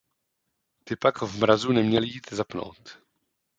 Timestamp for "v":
1.21-1.39